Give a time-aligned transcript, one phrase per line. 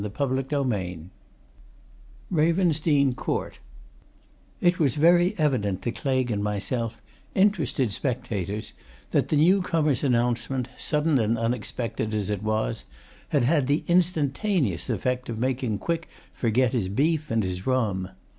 [0.03, 1.09] CHAPTER II
[2.31, 3.59] RAVENSDENE COURT
[4.59, 7.03] It was very evident to Claigue and myself,
[7.35, 8.73] interested spectators,
[9.11, 12.85] that the new comer's announcement, sudden and unexpected as it was,
[13.29, 18.09] had had the instantaneous effect of making Quick forget his beef and his rum.